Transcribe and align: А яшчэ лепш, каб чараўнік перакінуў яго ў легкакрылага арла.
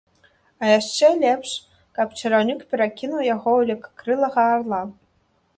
А 0.61 0.71
яшчэ 0.79 1.09
лепш, 1.23 1.51
каб 1.99 2.17
чараўнік 2.21 2.65
перакінуў 2.73 3.21
яго 3.35 3.49
ў 3.59 3.71
легкакрылага 3.73 4.51
арла. 4.57 4.81